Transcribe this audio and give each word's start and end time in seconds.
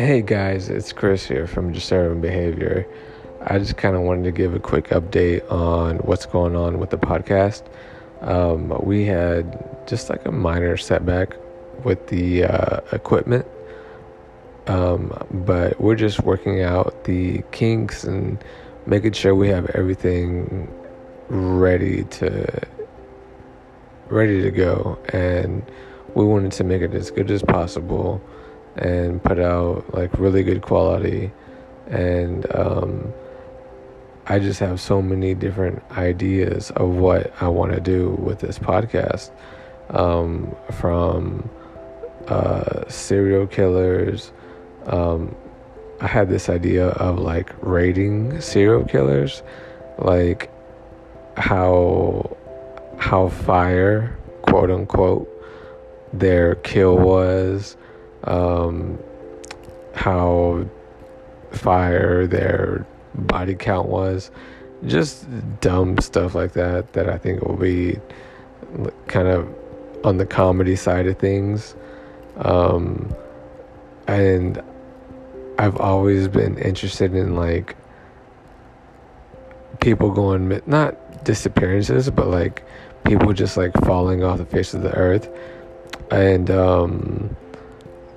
Hey 0.00 0.22
guys, 0.22 0.70
it's 0.70 0.94
Chris 0.94 1.26
here 1.26 1.46
from 1.46 1.72
Disturbing 1.72 2.22
Behavior. 2.22 2.86
I 3.42 3.58
just 3.58 3.76
kind 3.76 3.94
of 3.94 4.00
wanted 4.00 4.24
to 4.24 4.30
give 4.30 4.54
a 4.54 4.58
quick 4.58 4.88
update 4.88 5.42
on 5.52 5.98
what's 5.98 6.24
going 6.24 6.56
on 6.56 6.78
with 6.78 6.88
the 6.88 6.96
podcast. 6.96 7.64
Um, 8.22 8.72
we 8.82 9.04
had 9.04 9.86
just 9.86 10.08
like 10.08 10.24
a 10.24 10.32
minor 10.32 10.78
setback 10.78 11.36
with 11.84 12.06
the 12.06 12.44
uh, 12.44 12.80
equipment, 12.92 13.46
um, 14.68 15.12
but 15.30 15.78
we're 15.78 15.96
just 15.96 16.20
working 16.20 16.62
out 16.62 17.04
the 17.04 17.42
kinks 17.52 18.02
and 18.02 18.42
making 18.86 19.12
sure 19.12 19.34
we 19.34 19.48
have 19.48 19.66
everything 19.74 20.66
ready 21.28 22.04
to 22.04 22.66
ready 24.08 24.40
to 24.40 24.50
go. 24.50 24.98
And 25.12 25.62
we 26.14 26.24
wanted 26.24 26.52
to 26.52 26.64
make 26.64 26.80
it 26.80 26.94
as 26.94 27.10
good 27.10 27.30
as 27.30 27.42
possible 27.42 28.22
and 28.76 29.22
put 29.22 29.38
out 29.38 29.92
like 29.94 30.18
really 30.18 30.42
good 30.42 30.62
quality. 30.62 31.30
And 31.88 32.46
um, 32.54 33.12
i 34.26 34.38
just 34.38 34.60
have 34.60 34.80
so 34.80 35.02
many 35.02 35.34
different 35.34 35.82
ideas 35.92 36.70
of 36.72 36.88
what 36.90 37.32
i 37.42 37.48
want 37.48 37.72
to 37.72 37.80
do 37.80 38.10
with 38.10 38.38
this 38.40 38.58
podcast. 38.58 39.30
Um, 39.90 40.54
from 40.78 41.50
uh, 42.28 42.88
serial 42.88 43.46
killers 43.48 44.30
um, 44.86 45.34
i 46.00 46.06
had 46.06 46.28
this 46.28 46.48
idea 46.48 46.88
of 46.88 47.18
like 47.18 47.52
rating 47.60 48.40
serial 48.40 48.84
killers. 48.84 49.42
Like 49.98 50.50
how 51.36 52.36
how 52.98 53.28
fire 53.28 54.16
quote 54.42 54.70
unquote 54.70 55.28
their 56.12 56.54
kill 56.56 56.96
was 56.96 57.76
um, 58.24 58.98
how 59.94 60.66
fire 61.52 62.26
their 62.26 62.86
body 63.14 63.54
count 63.54 63.88
was, 63.88 64.30
just 64.86 65.26
dumb 65.60 65.98
stuff 65.98 66.34
like 66.34 66.52
that 66.52 66.92
that 66.94 67.08
I 67.08 67.18
think 67.18 67.42
will 67.42 67.56
be 67.56 67.98
kind 69.06 69.28
of 69.28 69.48
on 70.04 70.16
the 70.16 70.26
comedy 70.26 70.76
side 70.76 71.06
of 71.06 71.18
things. 71.18 71.74
Um, 72.36 73.14
and 74.06 74.62
I've 75.58 75.76
always 75.76 76.28
been 76.28 76.56
interested 76.58 77.14
in 77.14 77.36
like 77.36 77.76
people 79.80 80.10
going 80.10 80.60
not 80.66 81.24
disappearances, 81.24 82.08
but 82.10 82.28
like 82.28 82.64
people 83.04 83.32
just 83.32 83.56
like 83.56 83.72
falling 83.84 84.24
off 84.24 84.38
the 84.38 84.46
face 84.46 84.72
of 84.74 84.82
the 84.82 84.94
earth, 84.94 85.28
and 86.10 86.50
um, 86.50 87.36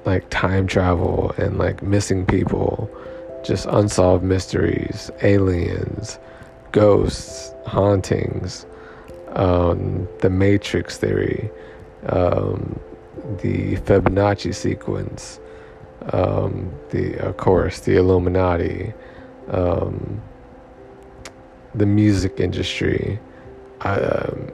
like 0.05 0.29
time 0.29 0.67
travel 0.67 1.33
and 1.37 1.57
like 1.57 1.81
missing 1.81 2.25
people, 2.25 2.89
just 3.43 3.65
unsolved 3.67 4.23
mysteries, 4.23 5.11
aliens, 5.21 6.19
ghosts, 6.71 7.53
hauntings, 7.65 8.65
um, 9.29 10.07
the 10.19 10.29
Matrix 10.29 10.97
theory, 10.97 11.49
um, 12.07 12.79
the 13.41 13.77
Fibonacci 13.77 14.53
sequence, 14.53 15.39
um, 16.11 16.73
the 16.89 17.15
of 17.17 17.37
course 17.37 17.79
the 17.81 17.95
Illuminati, 17.95 18.93
um, 19.49 20.21
the 21.73 21.85
music 21.85 22.39
industry. 22.39 23.19
I, 23.81 23.95
um, 23.95 24.51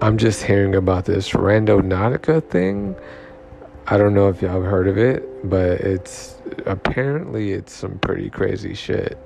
I'm 0.00 0.18
just 0.18 0.42
hearing 0.42 0.74
about 0.74 1.06
this 1.06 1.30
Randonautica 1.30 2.48
thing 2.48 2.94
I 3.90 3.96
don't 3.96 4.12
know 4.12 4.28
if 4.28 4.42
y'all 4.42 4.60
have 4.60 4.70
heard 4.70 4.86
of 4.86 4.98
it, 4.98 5.48
but 5.48 5.80
it's 5.80 6.36
apparently 6.66 7.52
it's 7.52 7.72
some 7.72 7.98
pretty 8.00 8.28
crazy 8.28 8.74
shit. 8.74 9.16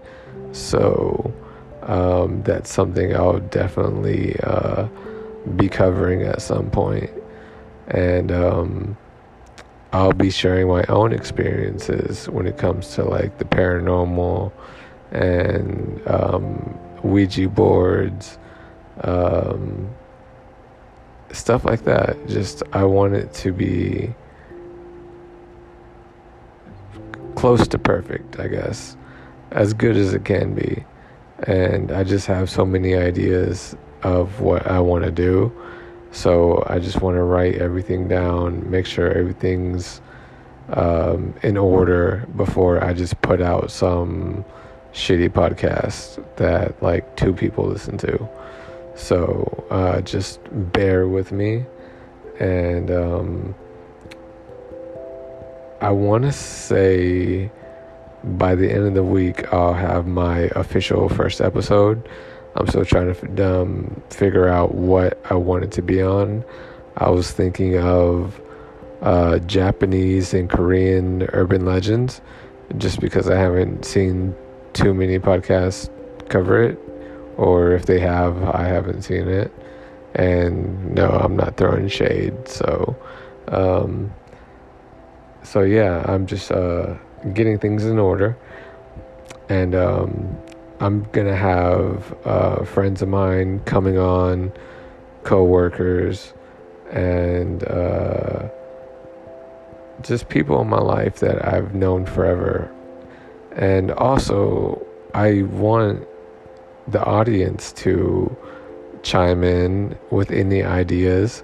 So 0.52 1.34
um, 1.82 2.44
that's 2.44 2.72
something 2.72 3.12
I'll 3.16 3.40
definitely 3.40 4.38
uh, 4.38 4.86
be 5.56 5.68
covering 5.68 6.22
at 6.22 6.40
some 6.42 6.70
point, 6.70 7.10
and 7.88 8.30
um, 8.30 8.96
I'll 9.92 10.12
be 10.12 10.30
sharing 10.30 10.68
my 10.68 10.84
own 10.84 11.12
experiences 11.12 12.28
when 12.28 12.46
it 12.46 12.56
comes 12.56 12.94
to 12.94 13.02
like 13.02 13.38
the 13.38 13.44
paranormal 13.44 14.52
and 15.10 16.00
um, 16.06 16.78
Ouija 17.02 17.48
boards, 17.48 18.38
um, 19.00 19.90
stuff 21.32 21.64
like 21.64 21.82
that. 21.82 22.16
Just 22.28 22.62
I 22.72 22.84
want 22.84 23.14
it 23.14 23.34
to 23.34 23.52
be 23.52 24.14
close 27.42 27.66
to 27.66 27.76
perfect, 27.76 28.38
I 28.38 28.46
guess, 28.46 28.96
as 29.50 29.74
good 29.74 29.96
as 29.96 30.14
it 30.14 30.24
can 30.24 30.54
be. 30.54 30.84
And 31.42 31.90
I 31.90 32.04
just 32.04 32.28
have 32.28 32.48
so 32.48 32.64
many 32.64 32.94
ideas 32.94 33.74
of 34.04 34.40
what 34.40 34.64
I 34.68 34.78
want 34.78 35.02
to 35.02 35.10
do. 35.10 35.52
So 36.12 36.62
I 36.68 36.78
just 36.78 37.02
want 37.02 37.16
to 37.16 37.24
write 37.24 37.56
everything 37.56 38.06
down, 38.06 38.70
make 38.70 38.86
sure 38.86 39.10
everything's 39.10 40.00
um, 40.68 41.34
in 41.42 41.56
order 41.56 42.28
before 42.36 42.80
I 42.84 42.92
just 42.92 43.20
put 43.22 43.40
out 43.42 43.72
some 43.72 44.44
shitty 44.92 45.30
podcast 45.30 46.24
that 46.36 46.80
like 46.80 47.16
two 47.16 47.32
people 47.32 47.66
listen 47.66 47.98
to. 47.98 48.28
So 48.94 49.66
uh, 49.68 50.00
just 50.02 50.38
bear 50.72 51.08
with 51.08 51.32
me 51.32 51.66
and 52.38 52.88
um, 52.92 53.56
I 55.82 55.90
want 55.90 56.22
to 56.22 56.30
say 56.30 57.50
by 58.22 58.54
the 58.54 58.70
end 58.70 58.86
of 58.86 58.94
the 58.94 59.02
week, 59.02 59.52
I'll 59.52 59.74
have 59.74 60.06
my 60.06 60.42
official 60.54 61.08
first 61.08 61.40
episode. 61.40 62.08
I'm 62.54 62.68
still 62.68 62.84
trying 62.84 63.12
to 63.12 63.62
um, 63.62 64.00
figure 64.08 64.46
out 64.46 64.76
what 64.76 65.20
I 65.28 65.34
wanted 65.34 65.72
to 65.72 65.82
be 65.82 66.00
on. 66.00 66.44
I 66.98 67.10
was 67.10 67.32
thinking 67.32 67.78
of 67.78 68.40
uh, 69.00 69.40
Japanese 69.40 70.32
and 70.34 70.48
Korean 70.48 71.24
urban 71.32 71.66
legends, 71.66 72.20
just 72.78 73.00
because 73.00 73.28
I 73.28 73.36
haven't 73.36 73.84
seen 73.84 74.36
too 74.74 74.94
many 74.94 75.18
podcasts 75.18 75.90
cover 76.28 76.62
it, 76.62 76.78
or 77.36 77.72
if 77.72 77.86
they 77.86 77.98
have, 77.98 78.40
I 78.44 78.68
haven't 78.68 79.02
seen 79.02 79.26
it. 79.26 79.52
And 80.14 80.94
no, 80.94 81.08
I'm 81.08 81.34
not 81.34 81.56
throwing 81.56 81.88
shade. 81.88 82.46
So, 82.46 82.96
um, 83.48 84.12
so 85.42 85.62
yeah, 85.62 86.04
I'm 86.06 86.26
just 86.26 86.50
uh, 86.50 86.94
getting 87.34 87.58
things 87.58 87.84
in 87.84 87.98
order, 87.98 88.36
and 89.48 89.74
um, 89.74 90.36
I'm 90.80 91.04
gonna 91.12 91.36
have 91.36 92.14
uh, 92.24 92.64
friends 92.64 93.02
of 93.02 93.08
mine 93.08 93.60
coming 93.60 93.98
on, 93.98 94.52
co-workers, 95.24 96.32
and 96.90 97.64
uh, 97.68 98.48
just 100.02 100.28
people 100.28 100.60
in 100.60 100.68
my 100.68 100.80
life 100.80 101.20
that 101.20 101.46
I've 101.46 101.74
known 101.74 102.06
forever, 102.06 102.72
and 103.56 103.90
also 103.90 104.84
I 105.14 105.42
want 105.42 106.06
the 106.88 107.04
audience 107.04 107.72
to 107.72 108.36
chime 109.02 109.42
in 109.42 109.98
with 110.10 110.30
any 110.30 110.62
ideas 110.62 111.42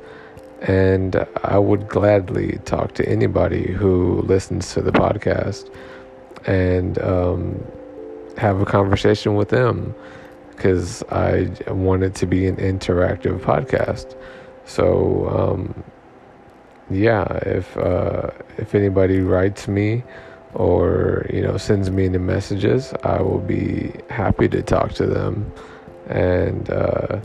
and 0.62 1.26
I 1.44 1.58
would 1.58 1.88
gladly 1.88 2.58
talk 2.64 2.94
to 2.94 3.08
anybody 3.08 3.72
who 3.72 4.22
listens 4.22 4.72
to 4.74 4.82
the 4.82 4.90
podcast 4.90 5.72
and 6.46 6.98
um, 7.00 7.64
have 8.36 8.60
a 8.60 8.64
conversation 8.64 9.34
with 9.34 9.50
them 9.50 9.94
because 10.50 11.02
I 11.04 11.50
want 11.68 12.02
it 12.02 12.14
to 12.16 12.26
be 12.26 12.46
an 12.46 12.56
interactive 12.56 13.38
podcast. 13.40 14.16
So, 14.64 15.28
um, 15.28 15.84
yeah, 16.90 17.24
if 17.42 17.76
uh, 17.76 18.30
if 18.56 18.74
anybody 18.74 19.20
writes 19.20 19.68
me 19.68 20.02
or 20.54 21.26
you 21.32 21.42
know 21.42 21.56
sends 21.56 21.90
me 21.90 22.06
any 22.06 22.18
messages, 22.18 22.92
I 23.04 23.22
will 23.22 23.38
be 23.38 23.92
happy 24.10 24.48
to 24.48 24.62
talk 24.62 24.92
to 24.94 25.06
them 25.06 25.52
and. 26.08 26.68
Uh, 26.70 27.20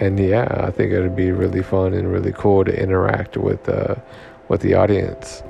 and 0.00 0.18
yeah, 0.18 0.48
I 0.66 0.70
think 0.70 0.92
it'd 0.92 1.14
be 1.14 1.30
really 1.30 1.62
fun 1.62 1.92
and 1.92 2.10
really 2.10 2.32
cool 2.32 2.64
to 2.64 2.82
interact 2.82 3.36
with 3.36 3.68
uh, 3.68 3.96
with 4.48 4.62
the 4.62 4.74
audience. 4.74 5.42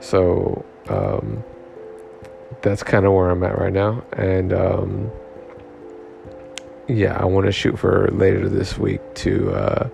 So 0.00 0.64
um, 0.88 1.42
that's 2.62 2.82
kind 2.84 3.04
of 3.04 3.12
where 3.12 3.30
I'm 3.30 3.42
at 3.42 3.58
right 3.58 3.72
now, 3.72 4.04
and 4.12 4.52
um, 4.52 5.10
yeah, 6.88 7.16
I 7.18 7.24
want 7.24 7.46
to 7.46 7.52
shoot 7.52 7.78
for 7.78 8.08
later 8.12 8.48
this 8.48 8.78
week 8.78 9.00
to 9.16 9.52
uh, 9.52 9.88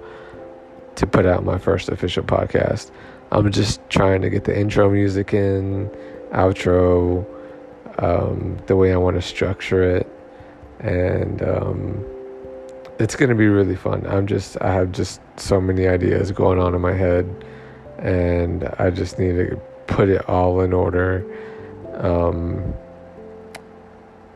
to 0.97 1.07
put 1.07 1.25
out 1.25 1.45
my 1.45 1.57
first 1.57 1.89
official 1.89 2.23
podcast. 2.23 2.91
I'm 3.31 3.51
just 3.51 3.81
trying 3.89 4.21
to 4.21 4.29
get 4.29 4.45
the 4.45 4.59
intro 4.59 4.91
music 4.91 5.33
in, 5.33 5.89
outro, 6.33 7.25
um, 7.97 8.59
the 8.67 8.77
way 8.77 8.93
I 8.93 8.99
want 8.99 9.17
to 9.17 9.23
structure 9.23 9.83
it, 9.83 10.07
and 10.81 11.43
um, 11.43 12.05
it's 13.03 13.17
going 13.17 13.31
to 13.31 13.35
be 13.37 13.49
really 13.49 13.77
fun. 13.77 14.07
I'm 14.07 14.27
just, 14.27 14.57
I 14.63 14.73
have 14.75 14.93
just 14.93 15.21
so 15.39 15.61
many 15.61 15.89
ideas 15.89 16.33
going 16.33 16.59
on 16.61 16.75
in 16.75 16.81
my 16.81 16.93
head, 16.95 17.27
and 17.99 18.65
I 18.79 18.91
just 18.91 19.19
need 19.19 19.33
to 19.35 19.57
put 19.87 20.09
it 20.09 20.29
all 20.29 20.61
in 20.63 20.73
order 20.73 21.25
Um, 21.95 22.75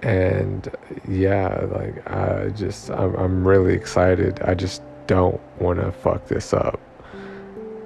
and 0.02 0.68
yeah, 1.08 1.66
like 1.72 2.06
I 2.10 2.50
just 2.50 2.90
I'm 2.90 3.14
I'm 3.16 3.46
really 3.48 3.74
excited. 3.74 4.40
I 4.42 4.54
just 4.54 4.82
don't 5.06 5.40
want 5.60 5.80
to 5.80 5.92
fuck 5.92 6.26
this 6.28 6.52
up. 6.54 6.80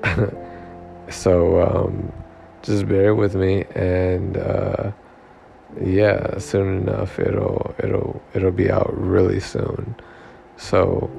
so 1.10 1.62
um, 1.62 2.12
just 2.62 2.88
bear 2.88 3.14
with 3.14 3.34
me, 3.34 3.64
and 3.74 4.36
uh, 4.36 4.92
yeah, 5.82 6.38
soon 6.38 6.82
enough 6.82 7.18
it'll 7.18 7.74
it'll 7.82 8.22
it'll 8.34 8.52
be 8.52 8.70
out 8.70 8.92
really 8.96 9.40
soon. 9.40 9.94
So 10.60 11.10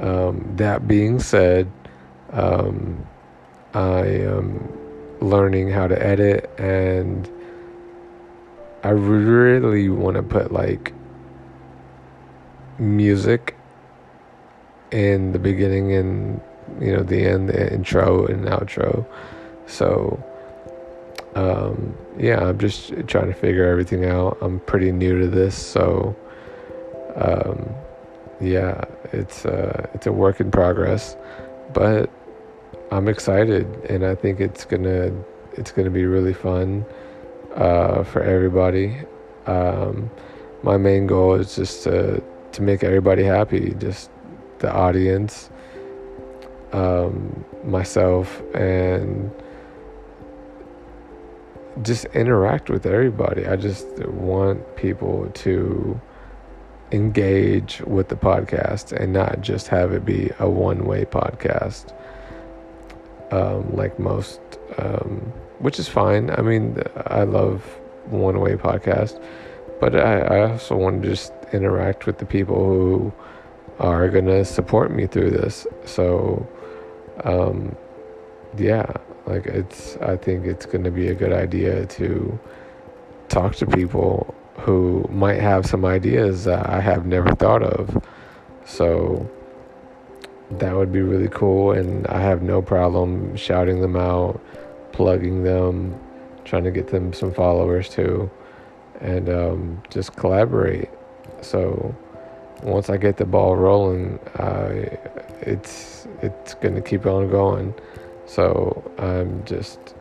um, 0.00 0.44
that 0.56 0.88
being 0.88 1.20
said, 1.20 1.70
um, 2.32 3.06
I 3.72 4.00
am 4.00 4.68
learning 5.20 5.70
how 5.70 5.86
to 5.86 6.04
edit 6.04 6.50
and 6.58 7.30
I 8.82 8.90
really 8.90 9.88
want 9.88 10.16
to 10.16 10.22
put 10.22 10.52
like 10.52 10.92
music 12.78 13.56
in 14.90 15.32
the 15.32 15.38
beginning 15.38 15.92
and 15.92 16.40
you 16.80 16.92
know 16.92 17.04
the 17.04 17.24
end, 17.24 17.48
the 17.48 17.72
intro 17.72 18.26
and 18.26 18.46
outro. 18.46 19.06
So 19.66 20.22
um, 21.36 21.96
yeah, 22.18 22.48
I'm 22.48 22.58
just 22.58 22.88
trying 23.06 23.28
to 23.28 23.34
figure 23.34 23.64
everything 23.64 24.06
out. 24.06 24.38
I'm 24.40 24.58
pretty 24.58 24.90
new 24.90 25.20
to 25.20 25.28
this, 25.28 25.56
so 25.56 26.16
um, 27.14 27.75
yeah, 28.40 28.84
it's 29.12 29.46
uh, 29.46 29.88
it's 29.94 30.06
a 30.06 30.12
work 30.12 30.40
in 30.40 30.50
progress, 30.50 31.16
but 31.72 32.10
I'm 32.90 33.08
excited, 33.08 33.66
and 33.88 34.04
I 34.04 34.14
think 34.14 34.40
it's 34.40 34.64
gonna 34.64 35.12
it's 35.54 35.72
gonna 35.72 35.90
be 35.90 36.04
really 36.04 36.34
fun 36.34 36.84
uh, 37.54 38.04
for 38.04 38.22
everybody. 38.22 38.98
Um, 39.46 40.10
my 40.62 40.76
main 40.76 41.06
goal 41.06 41.34
is 41.34 41.56
just 41.56 41.84
to 41.84 42.22
to 42.52 42.62
make 42.62 42.84
everybody 42.84 43.24
happy, 43.24 43.74
just 43.78 44.10
the 44.58 44.72
audience, 44.72 45.50
um, 46.72 47.44
myself, 47.64 48.42
and 48.54 49.30
just 51.82 52.06
interact 52.06 52.70
with 52.70 52.86
everybody. 52.86 53.46
I 53.46 53.56
just 53.56 53.86
want 54.06 54.76
people 54.76 55.30
to 55.34 56.00
engage 56.92 57.80
with 57.82 58.08
the 58.08 58.16
podcast 58.16 58.92
and 58.92 59.12
not 59.12 59.40
just 59.40 59.68
have 59.68 59.92
it 59.92 60.04
be 60.04 60.30
a 60.38 60.48
one 60.48 60.84
way 60.84 61.04
podcast 61.04 61.92
um, 63.30 63.74
like 63.74 63.98
most, 63.98 64.40
um, 64.78 65.32
which 65.58 65.78
is 65.78 65.88
fine. 65.88 66.30
I 66.30 66.42
mean, 66.42 66.82
I 67.06 67.24
love 67.24 67.62
one 68.06 68.40
way 68.40 68.54
podcast, 68.54 69.20
but 69.80 69.96
I, 69.96 70.20
I 70.20 70.50
also 70.50 70.76
want 70.76 71.02
to 71.02 71.08
just 71.08 71.32
interact 71.52 72.06
with 72.06 72.18
the 72.18 72.26
people 72.26 72.56
who 72.56 73.12
are 73.80 74.08
going 74.08 74.26
to 74.26 74.44
support 74.44 74.90
me 74.90 75.06
through 75.06 75.30
this. 75.30 75.66
So, 75.84 76.46
um, 77.24 77.74
yeah, 78.56 78.90
like 79.26 79.46
it's, 79.46 79.96
I 79.98 80.16
think 80.16 80.46
it's 80.46 80.66
going 80.66 80.84
to 80.84 80.90
be 80.90 81.08
a 81.08 81.14
good 81.14 81.32
idea 81.32 81.86
to 81.86 82.38
talk 83.28 83.56
to 83.56 83.66
people 83.66 84.34
who 84.58 85.06
might 85.10 85.40
have 85.40 85.66
some 85.66 85.84
ideas 85.84 86.44
that 86.44 86.68
I 86.68 86.80
have 86.80 87.06
never 87.06 87.34
thought 87.34 87.62
of. 87.62 88.04
So 88.64 89.28
that 90.50 90.74
would 90.74 90.92
be 90.92 91.02
really 91.02 91.28
cool. 91.28 91.72
And 91.72 92.06
I 92.08 92.20
have 92.20 92.42
no 92.42 92.62
problem 92.62 93.36
shouting 93.36 93.80
them 93.80 93.96
out, 93.96 94.40
plugging 94.92 95.44
them, 95.44 95.98
trying 96.44 96.64
to 96.64 96.70
get 96.70 96.88
them 96.88 97.12
some 97.12 97.32
followers 97.32 97.88
too, 97.88 98.30
and 99.00 99.28
um, 99.28 99.82
just 99.90 100.16
collaborate. 100.16 100.88
So 101.42 101.94
once 102.62 102.88
I 102.88 102.96
get 102.96 103.16
the 103.16 103.26
ball 103.26 103.56
rolling, 103.56 104.18
uh, 104.38 104.96
it's 105.40 106.06
it's 106.22 106.54
gonna 106.54 106.80
keep 106.80 107.04
on 107.06 107.30
going. 107.30 107.74
So 108.26 108.90
I'm 108.98 109.44
just 109.44 109.94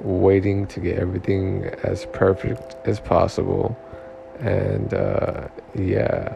waiting 0.00 0.66
to 0.68 0.80
get 0.80 0.98
everything 0.98 1.64
as 1.82 2.06
perfect 2.12 2.76
as 2.86 3.00
possible. 3.00 3.78
And 4.38 4.94
uh, 4.94 5.48
yeah, 5.74 6.34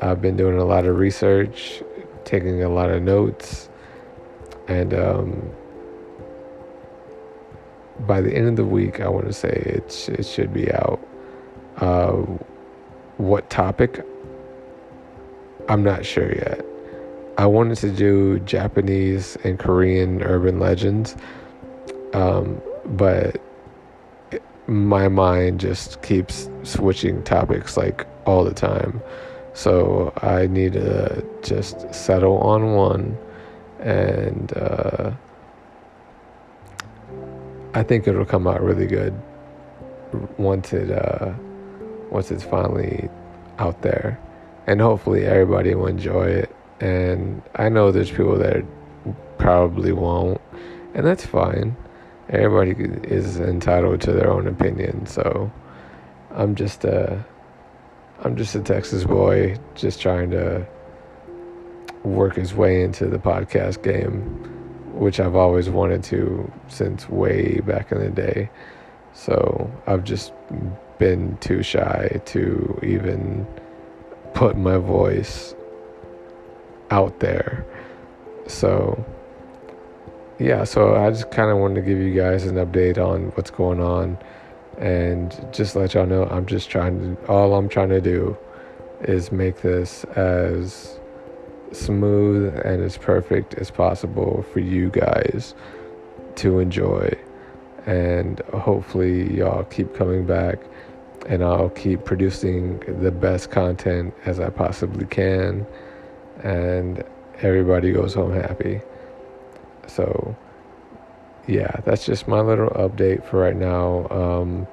I've 0.00 0.22
been 0.22 0.36
doing 0.36 0.58
a 0.58 0.64
lot 0.64 0.86
of 0.86 0.96
research, 0.96 1.82
taking 2.24 2.62
a 2.62 2.68
lot 2.68 2.90
of 2.90 3.02
notes, 3.02 3.68
and 4.68 4.94
um, 4.94 5.50
by 8.00 8.20
the 8.20 8.34
end 8.34 8.48
of 8.48 8.56
the 8.56 8.64
week, 8.64 9.00
I 9.00 9.08
want 9.08 9.26
to 9.26 9.32
say 9.32 9.48
it, 9.48 10.08
it 10.08 10.26
should 10.26 10.52
be 10.52 10.70
out. 10.72 11.00
Uh, 11.78 12.12
what 13.16 13.48
topic? 13.48 14.04
I'm 15.68 15.82
not 15.82 16.04
sure 16.04 16.32
yet. 16.34 16.64
I 17.38 17.46
wanted 17.46 17.78
to 17.78 17.90
do 17.90 18.38
Japanese 18.40 19.36
and 19.44 19.58
Korean 19.58 20.22
urban 20.22 20.58
legends. 20.58 21.16
Um, 22.12 22.60
but 22.88 23.40
my 24.66 25.08
mind 25.08 25.60
just 25.60 26.02
keeps 26.02 26.48
switching 26.62 27.22
topics 27.22 27.76
like 27.76 28.06
all 28.24 28.44
the 28.44 28.54
time. 28.54 29.00
So 29.54 30.12
I 30.22 30.46
need 30.46 30.74
to 30.74 31.24
just 31.42 31.92
settle 31.94 32.38
on 32.38 32.74
one 32.74 33.16
and 33.80 34.52
uh, 34.56 35.12
I 37.74 37.82
think 37.82 38.08
it'll 38.08 38.24
come 38.24 38.46
out 38.46 38.62
really 38.62 38.86
good 38.86 39.14
once 40.38 40.72
it 40.72 40.90
uh, 40.90 41.32
once 42.10 42.30
it's 42.30 42.44
finally 42.44 43.08
out 43.58 43.82
there, 43.82 44.18
and 44.66 44.80
hopefully 44.80 45.26
everybody 45.26 45.74
will 45.74 45.86
enjoy 45.86 46.26
it. 46.26 46.56
And 46.80 47.42
I 47.56 47.68
know 47.68 47.92
there's 47.92 48.10
people 48.10 48.38
that 48.38 48.64
probably 49.38 49.92
won't, 49.92 50.40
and 50.94 51.06
that's 51.06 51.26
fine 51.26 51.76
everybody 52.28 52.72
is 53.08 53.38
entitled 53.38 54.00
to 54.02 54.12
their 54.12 54.30
own 54.30 54.46
opinion. 54.46 55.06
So 55.06 55.50
I'm 56.32 56.54
just 56.54 56.84
a 56.84 57.24
I'm 58.22 58.36
just 58.36 58.54
a 58.54 58.60
Texas 58.60 59.04
boy, 59.04 59.58
just 59.74 60.00
trying 60.00 60.30
to 60.30 60.66
work 62.02 62.36
his 62.36 62.54
way 62.54 62.82
into 62.82 63.06
the 63.06 63.18
podcast 63.18 63.82
game, 63.82 64.20
which 64.94 65.20
I've 65.20 65.36
always 65.36 65.68
wanted 65.68 66.02
to 66.04 66.50
since 66.68 67.08
way 67.08 67.60
back 67.60 67.92
in 67.92 67.98
the 67.98 68.10
day. 68.10 68.48
So 69.12 69.70
I've 69.86 70.04
just 70.04 70.32
been 70.98 71.36
too 71.38 71.62
shy 71.62 72.20
to 72.26 72.78
even 72.82 73.46
put 74.34 74.56
my 74.56 74.78
voice 74.78 75.54
out 76.90 77.20
there. 77.20 77.66
So 78.46 79.04
yeah, 80.38 80.64
so 80.64 80.96
I 80.96 81.10
just 81.10 81.30
kind 81.30 81.50
of 81.50 81.58
wanted 81.58 81.76
to 81.76 81.82
give 81.82 81.98
you 81.98 82.14
guys 82.14 82.44
an 82.44 82.56
update 82.56 82.98
on 82.98 83.28
what's 83.36 83.50
going 83.50 83.80
on 83.80 84.18
and 84.78 85.34
just 85.52 85.74
let 85.74 85.94
y'all 85.94 86.06
know 86.06 86.24
I'm 86.26 86.46
just 86.46 86.68
trying 86.68 87.16
to, 87.16 87.26
all 87.26 87.54
I'm 87.54 87.68
trying 87.68 87.88
to 87.88 88.00
do 88.00 88.36
is 89.00 89.32
make 89.32 89.62
this 89.62 90.04
as 90.04 90.98
smooth 91.72 92.54
and 92.64 92.82
as 92.82 92.98
perfect 92.98 93.54
as 93.54 93.70
possible 93.70 94.44
for 94.52 94.60
you 94.60 94.90
guys 94.90 95.54
to 96.36 96.58
enjoy. 96.58 97.10
And 97.86 98.40
hopefully, 98.52 99.34
y'all 99.34 99.64
keep 99.64 99.94
coming 99.94 100.26
back 100.26 100.58
and 101.28 101.42
I'll 101.42 101.70
keep 101.70 102.04
producing 102.04 102.80
the 103.00 103.10
best 103.10 103.50
content 103.50 104.14
as 104.26 104.38
I 104.38 104.50
possibly 104.50 105.06
can. 105.06 105.66
And 106.42 107.02
everybody 107.40 107.92
goes 107.92 108.14
home 108.14 108.34
happy. 108.34 108.80
So, 109.86 110.36
yeah, 111.46 111.80
that's 111.84 112.04
just 112.04 112.28
my 112.28 112.40
little 112.40 112.70
update 112.70 113.24
for 113.24 113.38
right 113.40 113.56
now. 113.56 114.06
Um, 114.10 114.66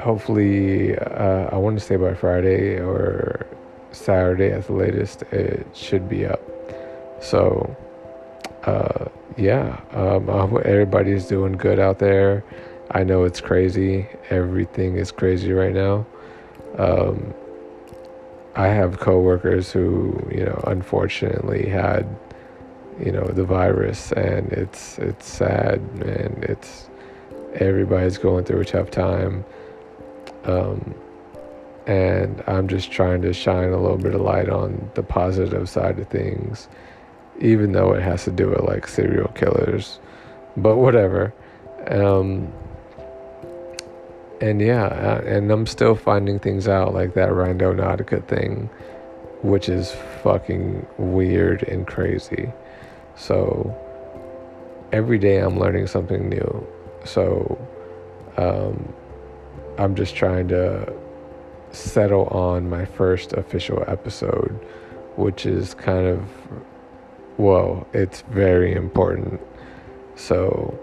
hopefully, 0.00 0.96
uh, 0.96 1.48
I 1.52 1.56
want 1.56 1.78
to 1.78 1.84
say 1.84 1.96
by 1.96 2.14
Friday 2.14 2.78
or 2.78 3.46
Saturday 3.92 4.50
at 4.50 4.66
the 4.66 4.72
latest, 4.72 5.22
it 5.32 5.66
should 5.74 6.08
be 6.08 6.26
up. 6.26 6.40
So, 7.20 7.76
uh, 8.64 9.06
yeah, 9.36 9.80
um, 9.92 10.28
I 10.28 10.46
hope 10.46 10.62
everybody's 10.64 11.26
doing 11.26 11.52
good 11.52 11.78
out 11.78 11.98
there. 11.98 12.44
I 12.90 13.04
know 13.04 13.24
it's 13.24 13.40
crazy. 13.40 14.06
Everything 14.30 14.96
is 14.96 15.10
crazy 15.10 15.52
right 15.52 15.72
now. 15.72 16.06
Um, 16.78 17.34
I 18.54 18.68
have 18.68 19.00
coworkers 19.00 19.72
who, 19.72 20.20
you 20.30 20.44
know, 20.44 20.62
unfortunately 20.66 21.68
had 21.68 22.06
you 23.04 23.12
know 23.12 23.24
the 23.24 23.44
virus 23.44 24.12
and 24.12 24.52
it's 24.52 24.98
it's 24.98 25.26
sad 25.26 25.80
and 26.04 26.44
it's 26.44 26.88
everybody's 27.54 28.18
going 28.18 28.44
through 28.44 28.60
a 28.60 28.64
tough 28.64 28.90
time 28.90 29.44
um, 30.44 30.94
and 31.86 32.42
i'm 32.46 32.68
just 32.68 32.90
trying 32.90 33.20
to 33.20 33.32
shine 33.32 33.70
a 33.70 33.80
little 33.80 33.98
bit 33.98 34.14
of 34.14 34.20
light 34.20 34.48
on 34.48 34.90
the 34.94 35.02
positive 35.02 35.68
side 35.68 35.98
of 35.98 36.08
things 36.08 36.68
even 37.40 37.72
though 37.72 37.92
it 37.92 38.02
has 38.02 38.24
to 38.24 38.30
do 38.30 38.48
with 38.50 38.60
like 38.60 38.86
serial 38.86 39.28
killers 39.28 39.98
but 40.56 40.76
whatever 40.76 41.32
Um, 41.88 42.52
and 44.40 44.60
yeah, 44.60 44.86
uh, 44.86 45.22
and 45.24 45.50
I'm 45.50 45.66
still 45.66 45.94
finding 45.94 46.38
things 46.40 46.66
out 46.66 46.94
like 46.94 47.14
that 47.14 47.30
Randonautica 47.30 48.26
thing, 48.26 48.68
which 49.42 49.68
is 49.68 49.92
fucking 50.22 50.84
weird 50.98 51.62
and 51.64 51.86
crazy. 51.86 52.52
So 53.16 53.74
every 54.92 55.18
day 55.18 55.38
I'm 55.38 55.58
learning 55.58 55.86
something 55.86 56.28
new. 56.28 56.66
So 57.04 57.58
um, 58.36 58.92
I'm 59.78 59.94
just 59.94 60.14
trying 60.14 60.48
to 60.48 60.92
settle 61.72 62.26
on 62.26 62.68
my 62.68 62.84
first 62.84 63.32
official 63.32 63.82
episode, 63.86 64.50
which 65.16 65.46
is 65.46 65.74
kind 65.74 66.06
of, 66.06 66.22
well, 67.38 67.86
it's 67.92 68.22
very 68.22 68.74
important. 68.74 69.40
So 70.16 70.78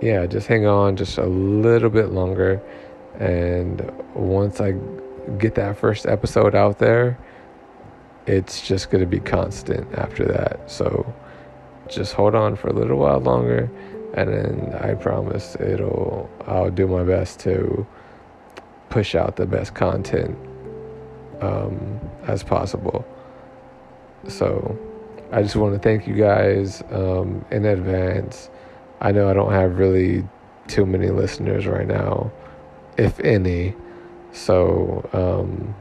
yeah, 0.00 0.26
just 0.26 0.46
hang 0.46 0.66
on 0.66 0.96
just 0.96 1.18
a 1.18 1.26
little 1.26 1.90
bit 1.90 2.10
longer. 2.10 2.62
And 3.18 3.90
once 4.14 4.60
I 4.60 4.74
get 5.38 5.54
that 5.56 5.76
first 5.76 6.06
episode 6.06 6.54
out 6.54 6.78
there, 6.78 7.18
it's 8.28 8.66
just 8.66 8.90
going 8.90 9.00
to 9.00 9.06
be 9.06 9.20
constant 9.20 9.92
after 9.94 10.24
that. 10.26 10.70
So 10.70 11.12
just 11.88 12.12
hold 12.12 12.34
on 12.34 12.56
for 12.56 12.68
a 12.68 12.72
little 12.72 12.98
while 12.98 13.20
longer 13.20 13.70
and 14.14 14.28
then 14.32 14.74
I 14.80 14.94
promise 14.94 15.56
it'll 15.56 16.28
I'll 16.46 16.70
do 16.70 16.86
my 16.86 17.02
best 17.02 17.40
to 17.40 17.86
push 18.90 19.14
out 19.14 19.36
the 19.36 19.46
best 19.46 19.74
content 19.74 20.36
um, 21.40 22.00
as 22.26 22.42
possible. 22.42 23.06
So 24.28 24.78
I 25.32 25.42
just 25.42 25.56
want 25.56 25.74
to 25.74 25.78
thank 25.78 26.06
you 26.06 26.14
guys 26.14 26.82
um, 26.90 27.44
in 27.50 27.64
advance 27.64 28.50
I 29.00 29.12
know 29.12 29.28
I 29.28 29.32
don't 29.32 29.52
have 29.52 29.78
really 29.78 30.24
too 30.66 30.84
many 30.84 31.08
listeners 31.08 31.66
right 31.66 31.86
now, 31.86 32.32
if 32.96 33.20
any. 33.20 33.74
So, 34.32 35.08
um, 35.12 35.74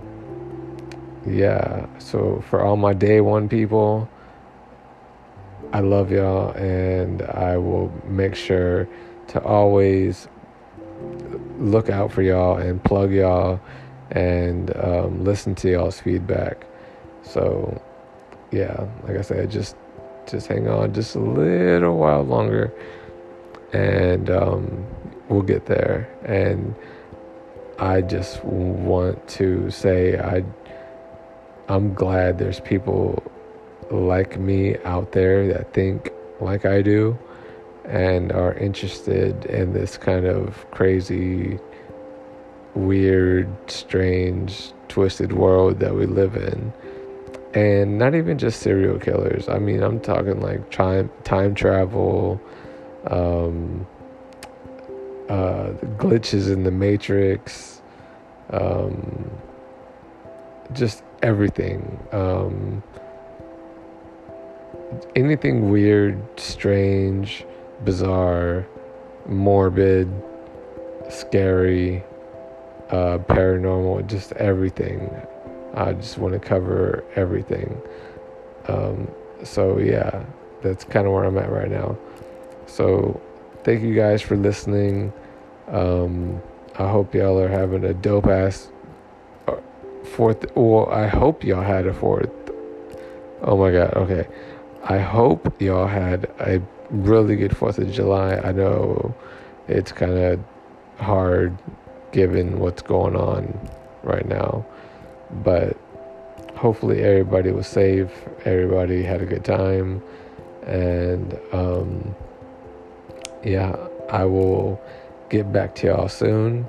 yeah. 1.30 1.86
So, 2.00 2.44
for 2.50 2.64
all 2.64 2.78
my 2.78 2.94
day 2.94 3.22
one 3.22 3.50
people, 3.50 4.10
I 5.74 5.82
love 5.82 6.12
y'all, 6.12 6.52
and 6.52 7.22
I 7.22 7.58
will 7.58 7.92
make 8.06 8.36
sure 8.36 8.88
to 9.30 9.44
always 9.44 10.28
look 11.60 11.90
out 11.90 12.12
for 12.12 12.22
y'all 12.22 12.58
and 12.58 12.84
plug 12.84 13.12
y'all 13.12 13.60
and 14.12 14.76
um, 14.78 15.24
listen 15.24 15.56
to 15.56 15.72
y'all's 15.72 16.00
feedback. 16.00 16.66
So, 17.24 17.82
yeah, 18.52 18.88
like 19.04 19.18
I 19.18 19.22
said, 19.22 19.52
just 19.52 19.76
just 20.28 20.48
hang 20.48 20.68
on 20.68 20.94
just 20.94 21.16
a 21.16 21.20
little 21.20 21.98
while 21.98 22.24
longer 22.24 22.74
and 23.74 24.30
um, 24.30 24.86
we'll 25.30 25.42
get 25.42 25.66
there. 25.66 26.10
And 26.24 26.76
I 27.80 28.02
just 28.02 28.44
want 28.44 29.28
to 29.30 29.70
say 29.70 30.18
I 30.20 30.44
I'm 31.70 31.94
glad 31.94 32.40
there's 32.40 32.60
people 32.60 33.24
like 33.92 34.40
me 34.40 34.78
out 34.80 35.12
there 35.12 35.48
that 35.54 35.74
think 35.74 36.12
like 36.40 36.66
I 36.66 36.82
do 36.82 37.18
and 37.86 38.32
are 38.32 38.54
interested 38.54 39.46
in 39.46 39.74
this 39.74 39.98
kind 39.98 40.26
of 40.26 40.70
crazy 40.72 41.60
weird 42.76 43.48
strange 43.70 44.72
twisted 44.88 45.34
world 45.34 45.80
that 45.80 45.96
we 45.96 46.06
live 46.06 46.36
in. 46.36 46.74
And 47.54 47.98
not 47.98 48.14
even 48.14 48.38
just 48.38 48.62
serial 48.62 49.00
killers. 49.00 49.50
I 49.50 49.58
mean 49.58 49.82
i'm 49.82 50.00
talking 50.00 50.42
like 50.42 50.70
time 50.70 51.10
time 51.24 51.56
travel 51.56 52.42
um, 53.10 53.88
uh, 55.30 55.72
glitches 55.98 56.52
in 56.52 56.64
the 56.64 56.72
matrix, 56.72 57.82
um, 58.52 59.30
just 60.74 61.04
everything. 61.22 62.00
Um, 62.12 62.84
anything 65.16 65.70
weird, 65.70 66.22
strange, 66.40 67.46
bizarre, 67.84 68.66
morbid, 69.28 70.10
scary, 71.10 72.04
uh, 72.90 73.18
paranormal, 73.20 74.08
just 74.08 74.32
everything. 74.34 75.10
I 75.74 75.94
just 75.94 76.18
want 76.18 76.34
to 76.34 76.40
cover 76.40 77.04
everything. 77.16 77.80
Um, 78.68 79.08
so, 79.44 79.78
yeah, 79.78 80.24
that's 80.62 80.84
kind 80.84 81.06
of 81.06 81.14
where 81.14 81.24
I'm 81.24 81.38
at 81.38 81.52
right 81.52 81.70
now. 81.70 81.98
So, 82.66 83.22
thank 83.64 83.84
you 83.84 83.94
guys 83.94 84.22
for 84.22 84.36
listening. 84.36 85.14
Um, 85.68 86.42
I 86.80 86.90
hope 86.90 87.14
y'all 87.14 87.40
are 87.40 87.48
having 87.48 87.84
a 87.84 87.94
dope 87.94 88.28
ass 88.28 88.70
fourth. 90.04 90.46
Well, 90.56 90.90
I 90.90 91.08
hope 91.08 91.44
y'all 91.44 91.62
had 91.62 91.88
a 91.88 91.94
fourth. 91.94 92.32
Oh 93.42 93.58
my 93.58 93.72
god. 93.72 93.94
Okay. 93.96 94.28
I 94.84 95.00
hope 95.00 95.62
y'all 95.62 95.88
had 95.88 96.32
a 96.40 96.62
really 96.90 97.36
good 97.36 97.56
Fourth 97.56 97.78
of 97.78 97.92
July. 97.92 98.36
I 98.38 98.52
know 98.52 99.14
it's 99.68 99.92
kind 99.92 100.18
of 100.18 100.40
hard 100.98 101.58
given 102.12 102.60
what's 102.60 102.82
going 102.82 103.16
on 103.16 103.70
right 104.04 104.26
now, 104.28 104.66
but 105.44 105.78
hopefully 106.56 107.04
everybody 107.04 107.52
was 107.52 107.68
safe. 107.68 108.10
Everybody 108.46 109.04
had 109.04 109.22
a 109.22 109.26
good 109.26 109.44
time, 109.44 110.02
and 110.66 111.38
um, 111.52 112.16
yeah, 113.44 113.76
I 114.10 114.24
will 114.24 114.82
get 115.30 115.52
back 115.52 115.76
to 115.76 115.88
y'all 115.88 116.08
soon 116.08 116.66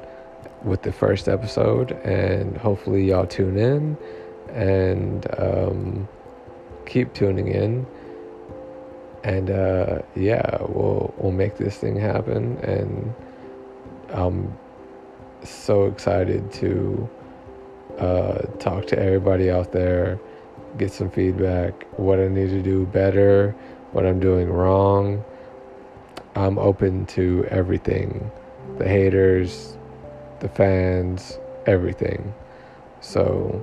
with 0.65 0.83
the 0.83 0.93
first 0.93 1.29
episode, 1.29 1.93
and 2.05 2.57
hopefully 2.57 3.05
y'all 3.05 3.27
tune 3.27 3.57
in 3.57 3.97
and 4.51 5.27
um, 5.39 6.09
keep 6.87 7.13
tuning 7.15 7.49
in. 7.49 7.87
And 9.25 9.51
uh, 9.51 10.03
yeah, 10.15 10.59
we'll 10.61 11.13
we'll 11.19 11.33
make 11.33 11.57
this 11.57 11.77
thing 11.77 11.97
happen, 11.97 12.57
and 12.59 13.15
I'm 14.11 14.57
so 15.43 15.87
excited 15.87 16.53
to 16.55 17.09
uh, 17.99 18.39
talk 18.59 18.87
to 18.87 18.99
everybody 18.99 19.51
out 19.51 19.73
there, 19.73 20.21
get 20.79 20.93
some 20.93 21.11
feedback, 21.11 21.85
what 21.99 22.21
I 22.21 22.29
need 22.29 22.51
to 22.51 22.63
do 22.63 22.87
better, 22.87 23.53
what 23.93 24.07
I'm 24.07 24.21
doing 24.21 24.49
wrong 24.49 25.25
I'm 26.39 26.57
open 26.57 27.05
to 27.07 27.45
everything 27.51 28.31
the 28.79 28.87
haters, 28.87 29.77
the 30.41 30.49
fans, 30.49 31.39
everything. 31.67 32.35
So, 33.01 33.63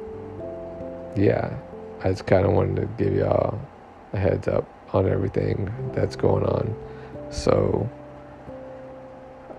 yeah, 1.15 1.55
I 2.03 2.09
just 2.09 2.25
kind 2.25 2.45
of 2.45 2.53
wanted 2.53 2.75
to 2.75 3.03
give 3.03 3.15
y'all 3.15 3.59
a 4.13 4.17
heads 4.19 4.47
up 4.47 4.67
on 4.93 5.07
everything 5.07 5.73
that's 5.93 6.15
going 6.15 6.45
on. 6.45 6.75
So, 7.31 7.89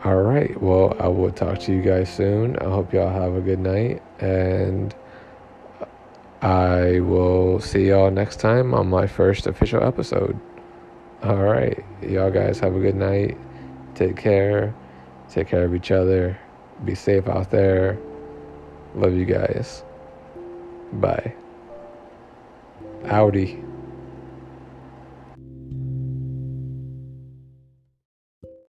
all 0.05 0.23
right. 0.23 0.61
Well, 0.63 0.97
I 1.01 1.09
will 1.09 1.33
talk 1.33 1.59
to 1.61 1.73
you 1.73 1.83
guys 1.83 2.13
soon. 2.13 2.57
I 2.59 2.65
hope 2.65 2.93
y'all 2.93 3.11
have 3.11 3.35
a 3.35 3.41
good 3.41 3.59
night. 3.59 4.03
And 4.21 4.95
I 6.43 7.01
will 7.01 7.61
see 7.61 7.89
y'all 7.89 8.11
next 8.11 8.39
time 8.39 8.73
on 8.73 8.89
my 8.89 9.07
first 9.07 9.47
official 9.47 9.83
episode. 9.83 10.39
All 11.25 11.43
right. 11.43 11.85
Y'all 12.03 12.31
guys 12.31 12.61
have 12.61 12.77
a 12.77 12.79
good 12.79 12.95
night. 12.95 13.37
Take 13.95 14.17
care. 14.17 14.75
Take 15.29 15.49
care 15.49 15.65
of 15.65 15.75
each 15.75 15.91
other. 15.91 16.39
Be 16.85 16.95
safe 16.95 17.29
out 17.29 17.51
there. 17.51 17.99
Love 18.95 19.15
you 19.15 19.25
guys. 19.25 19.83
Bye. 20.93 21.35
Audi. 23.07 23.63